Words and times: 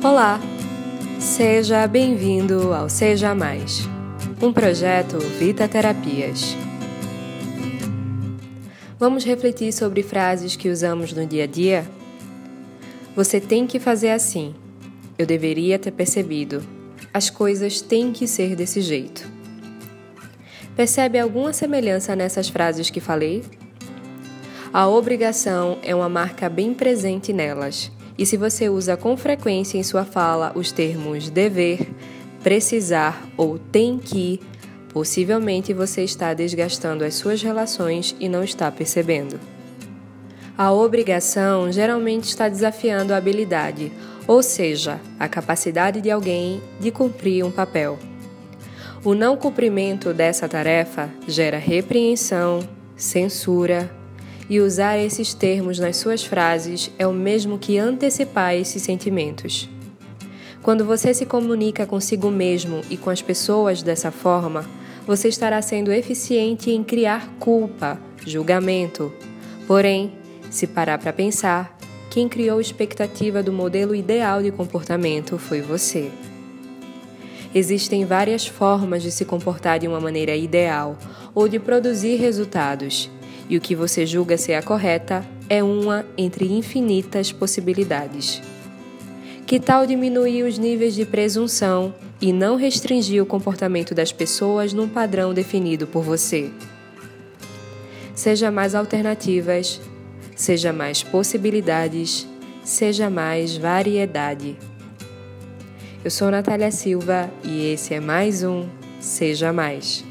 Olá! 0.00 0.40
Seja 1.18 1.84
bem-vindo 1.88 2.72
ao 2.72 2.88
Seja 2.88 3.34
Mais, 3.34 3.80
um 4.40 4.52
projeto 4.52 5.18
Vita 5.18 5.66
Terapias. 5.66 6.56
Vamos 8.96 9.24
refletir 9.24 9.72
sobre 9.72 10.04
frases 10.04 10.54
que 10.54 10.68
usamos 10.68 11.12
no 11.12 11.26
dia 11.26 11.42
a 11.44 11.46
dia? 11.48 11.84
Você 13.16 13.40
tem 13.40 13.66
que 13.66 13.80
fazer 13.80 14.10
assim. 14.10 14.54
Eu 15.18 15.26
deveria 15.26 15.80
ter 15.80 15.90
percebido. 15.90 16.62
As 17.12 17.28
coisas 17.28 17.80
têm 17.80 18.12
que 18.12 18.28
ser 18.28 18.54
desse 18.54 18.80
jeito. 18.80 19.28
Percebe 20.76 21.18
alguma 21.18 21.52
semelhança 21.52 22.14
nessas 22.14 22.48
frases 22.48 22.88
que 22.88 23.00
falei? 23.00 23.42
A 24.72 24.86
obrigação 24.86 25.76
é 25.82 25.92
uma 25.92 26.08
marca 26.08 26.48
bem 26.48 26.72
presente 26.72 27.32
nelas 27.32 27.90
e 28.18 28.26
se 28.26 28.36
você 28.36 28.68
usa 28.68 28.96
com 28.96 29.16
frequência 29.16 29.78
em 29.78 29.82
sua 29.84 30.04
fala 30.04 30.50
os 30.56 30.72
termos 30.72 31.30
dever, 31.30 31.88
precisar 32.42 33.28
ou 33.36 33.58
tem 33.58 33.96
que, 33.96 34.40
possivelmente 34.92 35.72
você 35.72 36.02
está 36.02 36.34
desgastando 36.34 37.04
as 37.04 37.14
suas 37.14 37.40
relações 37.40 38.16
e 38.18 38.28
não 38.28 38.42
está 38.42 38.70
percebendo. 38.72 39.38
A 40.56 40.72
obrigação 40.72 41.70
geralmente 41.70 42.24
está 42.24 42.48
desafiando 42.48 43.14
a 43.14 43.16
habilidade, 43.16 43.92
ou 44.26 44.42
seja, 44.42 45.00
a 45.18 45.28
capacidade 45.28 46.00
de 46.00 46.10
alguém 46.10 46.60
de 46.80 46.90
cumprir 46.90 47.44
um 47.44 47.50
papel. 47.50 47.96
O 49.04 49.14
não 49.14 49.36
cumprimento 49.36 50.12
dessa 50.12 50.48
tarefa 50.48 51.08
gera 51.28 51.56
repreensão, 51.56 52.58
censura, 52.96 53.88
e 54.48 54.60
usar 54.60 54.98
esses 54.98 55.34
termos 55.34 55.78
nas 55.78 55.96
suas 55.96 56.24
frases 56.24 56.90
é 56.98 57.06
o 57.06 57.12
mesmo 57.12 57.58
que 57.58 57.78
antecipar 57.78 58.54
esses 58.54 58.82
sentimentos. 58.82 59.68
Quando 60.62 60.84
você 60.84 61.12
se 61.14 61.26
comunica 61.26 61.86
consigo 61.86 62.30
mesmo 62.30 62.80
e 62.90 62.96
com 62.96 63.10
as 63.10 63.22
pessoas 63.22 63.82
dessa 63.82 64.10
forma, 64.10 64.64
você 65.06 65.28
estará 65.28 65.60
sendo 65.62 65.92
eficiente 65.92 66.70
em 66.70 66.84
criar 66.84 67.28
culpa, 67.38 67.98
julgamento. 68.26 69.12
Porém, 69.66 70.12
se 70.50 70.66
parar 70.66 70.98
para 70.98 71.12
pensar, 71.12 71.78
quem 72.10 72.28
criou 72.28 72.58
a 72.58 72.60
expectativa 72.60 73.42
do 73.42 73.52
modelo 73.52 73.94
ideal 73.94 74.42
de 74.42 74.50
comportamento 74.50 75.38
foi 75.38 75.60
você. 75.60 76.10
Existem 77.54 78.04
várias 78.04 78.46
formas 78.46 79.02
de 79.02 79.10
se 79.10 79.24
comportar 79.24 79.78
de 79.78 79.88
uma 79.88 80.00
maneira 80.00 80.36
ideal 80.36 80.98
ou 81.34 81.48
de 81.48 81.58
produzir 81.58 82.16
resultados, 82.16 83.10
e 83.48 83.56
o 83.56 83.60
que 83.60 83.74
você 83.74 84.04
julga 84.04 84.36
ser 84.36 84.54
a 84.54 84.62
correta 84.62 85.24
é 85.48 85.62
uma 85.62 86.04
entre 86.16 86.52
infinitas 86.52 87.32
possibilidades. 87.32 88.42
Que 89.46 89.58
tal 89.58 89.86
diminuir 89.86 90.42
os 90.42 90.58
níveis 90.58 90.94
de 90.94 91.06
presunção 91.06 91.94
e 92.20 92.32
não 92.32 92.56
restringir 92.56 93.22
o 93.22 93.26
comportamento 93.26 93.94
das 93.94 94.12
pessoas 94.12 94.72
num 94.74 94.88
padrão 94.88 95.32
definido 95.32 95.86
por 95.86 96.02
você? 96.02 96.50
Seja 98.14 98.50
mais 98.50 98.74
alternativas, 98.74 99.80
seja 100.36 100.72
mais 100.72 101.02
possibilidades, 101.02 102.26
seja 102.62 103.08
mais 103.08 103.56
variedade. 103.56 104.56
Eu 106.04 106.10
sou 106.10 106.30
Natália 106.30 106.70
Silva 106.70 107.30
e 107.42 107.72
esse 107.72 107.94
é 107.94 108.00
mais 108.00 108.42
um 108.42 108.66
Seja 109.00 109.52
Mais. 109.52 110.04